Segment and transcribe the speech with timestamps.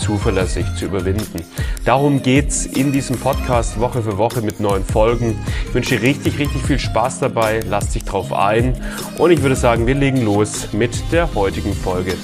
[0.00, 1.44] zuverlässig zu überwinden.
[1.84, 5.38] Darum geht's in diesem Podcast Woche für Woche mit neuen Folgen.
[5.68, 7.60] Ich wünsche dir richtig, richtig viel Spaß dabei.
[7.68, 8.74] Lass dich drauf ein.
[9.18, 12.14] Und ich würde sagen, wir legen los mit der heutigen Folge.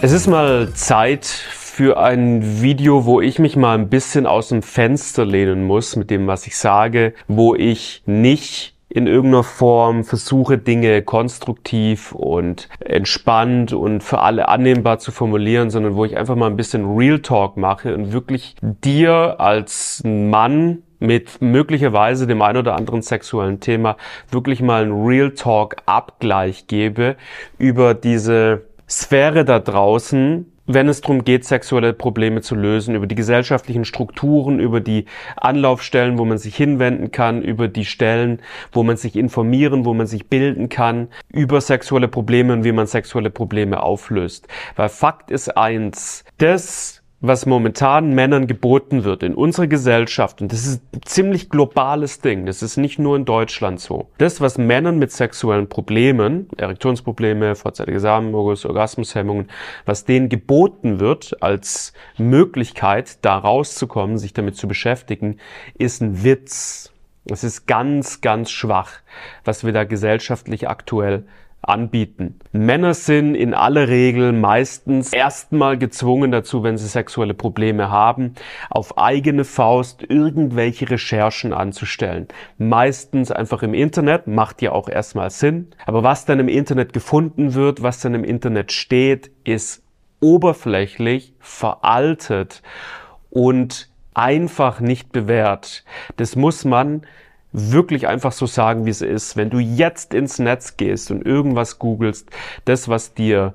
[0.00, 4.62] Es ist mal Zeit für ein Video, wo ich mich mal ein bisschen aus dem
[4.62, 10.58] Fenster lehnen muss mit dem, was ich sage, wo ich nicht in irgendeiner Form versuche,
[10.58, 16.46] Dinge konstruktiv und entspannt und für alle annehmbar zu formulieren, sondern wo ich einfach mal
[16.46, 22.76] ein bisschen Real Talk mache und wirklich dir als Mann mit möglicherweise dem ein oder
[22.76, 23.96] anderen sexuellen Thema
[24.30, 27.16] wirklich mal ein Real Talk Abgleich gebe
[27.58, 33.14] über diese Sphäre da draußen, wenn es darum geht, sexuelle Probleme zu lösen, über die
[33.14, 38.98] gesellschaftlichen Strukturen, über die Anlaufstellen, wo man sich hinwenden kann, über die Stellen, wo man
[38.98, 43.82] sich informieren, wo man sich bilden kann, über sexuelle Probleme und wie man sexuelle Probleme
[43.82, 44.46] auflöst.
[44.76, 50.66] Weil Fakt ist eins, das was momentan Männern geboten wird in unserer Gesellschaft, und das
[50.66, 54.08] ist ein ziemlich globales Ding, das ist nicht nur in Deutschland so.
[54.18, 59.48] Das, was Männern mit sexuellen Problemen, Erektionsprobleme, vorzeitige Samenerguss, Orgasmushemmungen,
[59.84, 65.38] was denen geboten wird als Möglichkeit, da rauszukommen, sich damit zu beschäftigen,
[65.76, 66.92] ist ein Witz.
[67.30, 68.92] Es ist ganz, ganz schwach,
[69.44, 71.26] was wir da gesellschaftlich aktuell
[71.62, 72.38] anbieten.
[72.52, 78.34] Männer sind in aller Regel meistens erstmal gezwungen dazu, wenn sie sexuelle Probleme haben,
[78.70, 82.28] auf eigene Faust irgendwelche Recherchen anzustellen.
[82.58, 85.68] Meistens einfach im Internet, macht ja auch erstmal Sinn.
[85.86, 89.82] Aber was dann im Internet gefunden wird, was dann im Internet steht, ist
[90.20, 92.62] oberflächlich, veraltet
[93.30, 95.84] und einfach nicht bewährt.
[96.16, 97.02] Das muss man
[97.52, 99.36] wirklich einfach so sagen, wie es ist.
[99.36, 102.28] Wenn du jetzt ins Netz gehst und irgendwas googelst,
[102.64, 103.54] das, was dir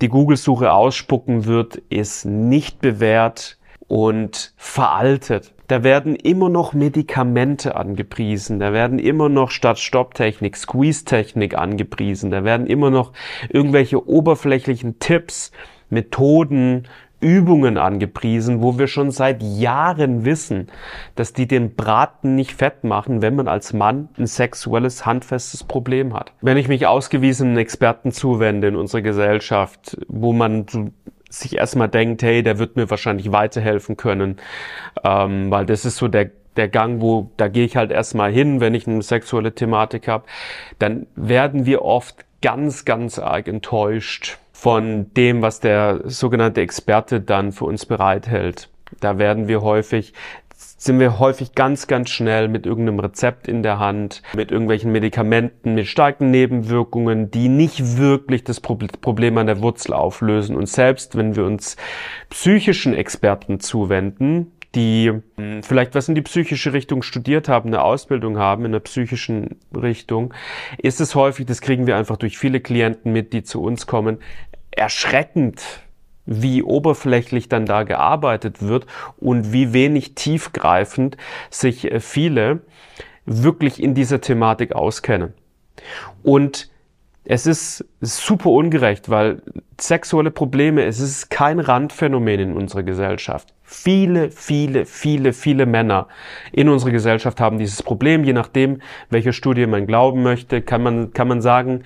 [0.00, 3.58] die Google-Suche ausspucken wird, ist nicht bewährt
[3.88, 5.52] und veraltet.
[5.68, 12.44] Da werden immer noch Medikamente angepriesen, da werden immer noch statt Stopptechnik Squeeze-Technik angepriesen, da
[12.44, 13.12] werden immer noch
[13.48, 15.50] irgendwelche oberflächlichen Tipps,
[15.88, 16.88] Methoden,
[17.20, 20.68] Übungen angepriesen, wo wir schon seit Jahren wissen,
[21.14, 26.14] dass die den Braten nicht fett machen, wenn man als Mann ein sexuelles, handfestes Problem
[26.14, 26.32] hat.
[26.40, 30.66] Wenn ich mich ausgewiesenen Experten zuwende in unserer Gesellschaft, wo man
[31.28, 34.36] sich erstmal denkt, hey, der wird mir wahrscheinlich weiterhelfen können,
[35.02, 38.60] ähm, weil das ist so der der Gang, wo da gehe ich halt erstmal hin,
[38.60, 40.24] wenn ich eine sexuelle Thematik habe,
[40.78, 47.52] dann werden wir oft ganz, ganz arg enttäuscht von dem, was der sogenannte Experte dann
[47.52, 48.70] für uns bereithält.
[49.00, 50.14] Da werden wir häufig
[50.78, 55.74] sind wir häufig ganz, ganz schnell mit irgendeinem Rezept in der Hand, mit irgendwelchen Medikamenten,
[55.74, 60.56] mit starken Nebenwirkungen, die nicht wirklich das Problem an der Wurzel auflösen.
[60.56, 61.76] Und selbst wenn wir uns
[62.30, 68.38] psychischen Experten zuwenden, die hm, vielleicht was in die psychische Richtung studiert haben, eine Ausbildung
[68.38, 70.32] haben in der psychischen Richtung,
[70.78, 74.18] ist es häufig, das kriegen wir einfach durch viele Klienten mit, die zu uns kommen,
[74.70, 75.62] erschreckend,
[76.26, 78.86] wie oberflächlich dann da gearbeitet wird
[79.16, 81.16] und wie wenig tiefgreifend
[81.50, 82.60] sich äh, viele
[83.24, 85.34] wirklich in dieser Thematik auskennen.
[86.22, 86.70] Und
[87.24, 89.42] es ist super ungerecht, weil
[89.80, 93.52] sexuelle Probleme, es ist kein Randphänomen in unserer Gesellschaft.
[93.62, 96.08] Viele, viele, viele, viele Männer
[96.52, 98.24] in unserer Gesellschaft haben dieses Problem.
[98.24, 101.82] Je nachdem, welcher Studie man glauben möchte, kann man, kann man sagen,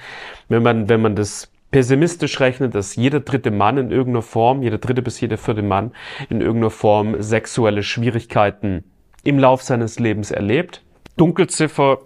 [0.49, 4.79] wenn man, wenn man das pessimistisch rechnet, dass jeder dritte Mann in irgendeiner Form, jeder
[4.79, 5.93] dritte bis jeder vierte Mann
[6.29, 8.85] in irgendeiner Form sexuelle Schwierigkeiten
[9.23, 10.83] im Lauf seines Lebens erlebt.
[11.17, 11.99] Dunkelziffer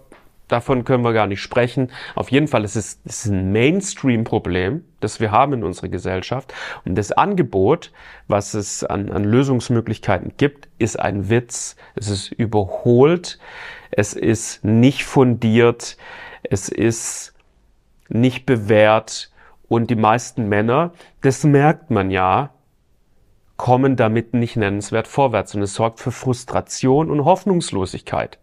[0.47, 1.91] davon können wir gar nicht sprechen.
[2.15, 6.53] Auf jeden Fall ist es, es ist ein Mainstream-Problem, das wir haben in unserer Gesellschaft.
[6.85, 7.91] Und das Angebot,
[8.27, 11.75] was es an, an Lösungsmöglichkeiten gibt, ist ein Witz.
[11.95, 13.39] Es ist überholt.
[13.91, 15.97] Es ist nicht fundiert.
[16.43, 17.33] Es ist
[18.09, 19.31] nicht bewährt.
[19.67, 22.51] Und die meisten Männer, das merkt man ja,
[23.57, 25.55] kommen damit nicht nennenswert vorwärts.
[25.55, 28.37] Und es sorgt für Frustration und Hoffnungslosigkeit.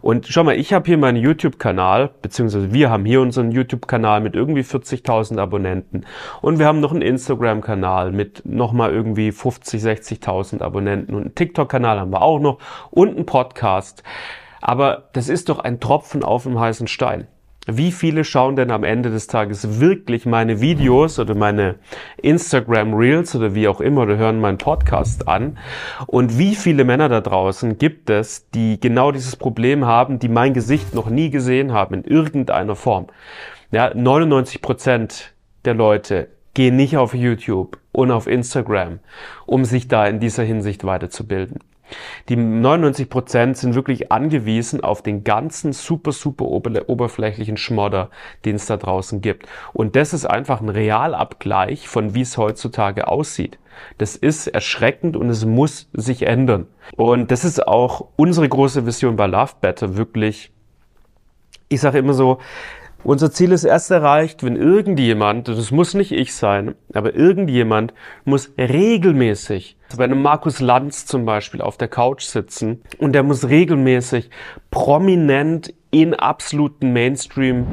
[0.00, 4.34] Und schau mal, ich habe hier meinen YouTube-Kanal, beziehungsweise wir haben hier unseren YouTube-Kanal mit
[4.34, 6.06] irgendwie 40.000 Abonnenten.
[6.40, 11.14] Und wir haben noch einen Instagram-Kanal mit nochmal irgendwie 50, 60.000 Abonnenten.
[11.14, 12.58] Und einen TikTok-Kanal haben wir auch noch.
[12.90, 14.02] Und einen Podcast.
[14.60, 17.26] Aber das ist doch ein Tropfen auf dem heißen Stein.
[17.76, 21.76] Wie viele schauen denn am Ende des Tages wirklich meine Videos oder meine
[22.22, 25.58] Instagram Reels oder wie auch immer oder hören meinen Podcast an?
[26.06, 30.54] Und wie viele Männer da draußen gibt es, die genau dieses Problem haben, die mein
[30.54, 33.06] Gesicht noch nie gesehen haben in irgendeiner Form?
[33.70, 35.34] Ja, 99 Prozent
[35.64, 38.98] der Leute gehen nicht auf YouTube und auf Instagram,
[39.46, 41.58] um sich da in dieser Hinsicht weiterzubilden.
[42.28, 48.10] Die 99% sind wirklich angewiesen auf den ganzen super, super oberflächlichen Schmodder,
[48.44, 49.46] den es da draußen gibt.
[49.72, 53.58] Und das ist einfach ein Realabgleich von wie es heutzutage aussieht.
[53.98, 56.66] Das ist erschreckend und es muss sich ändern.
[56.96, 60.52] Und das ist auch unsere große Vision bei Love Better, wirklich
[61.70, 62.38] ich sage immer so,
[63.02, 67.94] unser Ziel ist erst erreicht, wenn irgendjemand, das muss nicht ich sein, aber irgendjemand
[68.24, 73.48] muss regelmäßig bei einem Markus Lanz zum Beispiel auf der Couch sitzen und der muss
[73.48, 74.30] regelmäßig
[74.70, 77.66] prominent in absoluten Mainstream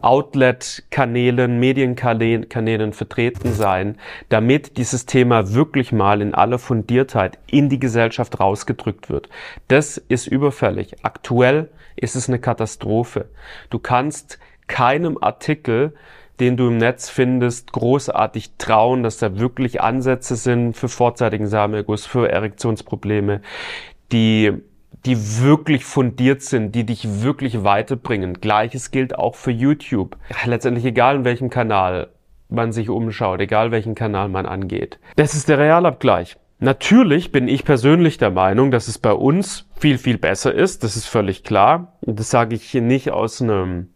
[0.00, 3.96] Outlet-Kanälen, Medienkanälen vertreten sein,
[4.28, 9.28] damit dieses Thema wirklich mal in aller Fundiertheit in die Gesellschaft rausgedrückt wird.
[9.68, 11.04] Das ist überfällig.
[11.04, 13.26] Aktuell ist es eine Katastrophe.
[13.70, 14.40] Du kannst
[14.72, 15.92] keinem Artikel,
[16.40, 22.06] den du im Netz findest, großartig trauen, dass da wirklich Ansätze sind für vorzeitigen Samenerguss,
[22.06, 23.42] für Erektionsprobleme,
[24.10, 24.52] die
[25.04, 28.34] die wirklich fundiert sind, die dich wirklich weiterbringen.
[28.34, 30.16] Gleiches gilt auch für YouTube.
[30.44, 32.10] Letztendlich egal in welchem Kanal
[32.48, 35.00] man sich umschaut, egal welchen Kanal man angeht.
[35.16, 36.36] Das ist der Realabgleich.
[36.60, 40.84] Natürlich bin ich persönlich der Meinung, dass es bei uns viel, viel besser ist.
[40.84, 41.98] Das ist völlig klar.
[42.02, 43.88] Das sage ich hier nicht aus einem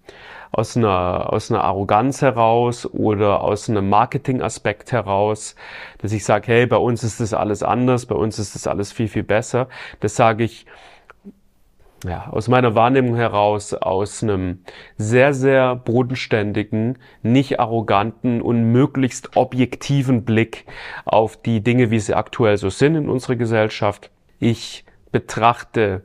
[0.53, 5.55] aus einer, aus einer Arroganz heraus oder aus einem Marketingaspekt heraus,
[5.99, 8.93] dass ich sage, hey, bei uns ist das alles anders, bei uns ist das alles
[8.93, 9.69] viel, viel besser.
[10.01, 10.67] Das sage ich
[12.05, 14.61] ja, aus meiner Wahrnehmung heraus, aus einem
[14.97, 20.67] sehr, sehr bodenständigen, nicht arroganten und möglichst objektiven Blick
[21.05, 24.11] auf die Dinge, wie sie aktuell so sind in unserer Gesellschaft.
[24.39, 26.03] Ich betrachte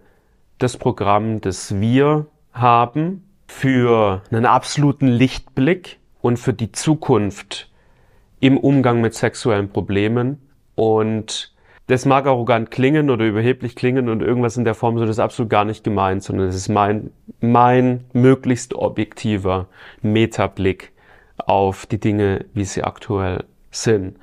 [0.57, 7.69] das Programm, das wir haben, für einen absoluten Lichtblick und für die Zukunft
[8.39, 10.41] im Umgang mit sexuellen Problemen.
[10.73, 11.53] Und
[11.85, 15.19] das mag arrogant klingen oder überheblich klingen und irgendwas in der Form, so das ist
[15.19, 19.67] absolut gar nicht gemeint, sondern es ist mein, mein möglichst objektiver
[20.01, 20.91] Metablick
[21.37, 24.17] auf die Dinge, wie sie aktuell sind.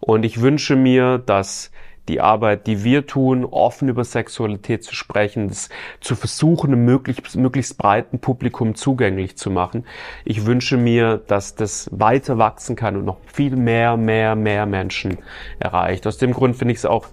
[0.00, 1.70] Und ich wünsche mir, dass
[2.10, 5.68] die Arbeit, die wir tun, offen über Sexualität zu sprechen, das
[6.00, 9.86] zu versuchen, einem möglichst, möglichst breiten Publikum zugänglich zu machen.
[10.24, 15.18] Ich wünsche mir, dass das weiter wachsen kann und noch viel mehr, mehr, mehr Menschen
[15.60, 16.06] erreicht.
[16.06, 17.06] Aus dem Grund finde ich es auch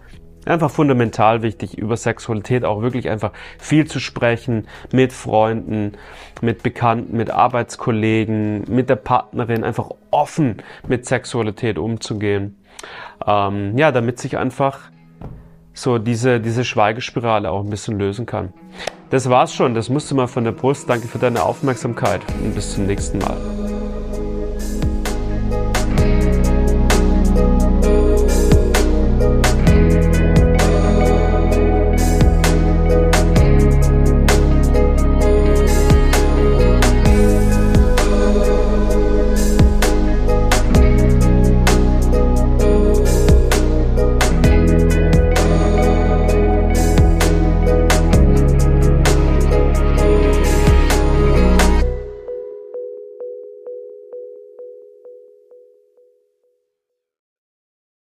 [0.48, 5.94] einfach fundamental wichtig, über Sexualität auch wirklich einfach viel zu sprechen mit Freunden,
[6.42, 12.58] mit Bekannten, mit Arbeitskollegen, mit der Partnerin, einfach offen mit Sexualität umzugehen.
[13.26, 14.92] Ähm, ja, damit sich einfach
[15.74, 18.54] so diese, diese Schweigespirale auch ein bisschen lösen kann.
[19.10, 20.90] Das war's schon, das musste mal von der Brust.
[20.90, 23.67] Danke für deine Aufmerksamkeit und bis zum nächsten Mal.